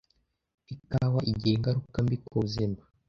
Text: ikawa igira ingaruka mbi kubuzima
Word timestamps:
ikawa 0.73 1.19
igira 1.31 1.55
ingaruka 1.57 1.97
mbi 2.05 2.17
kubuzima 2.25 2.79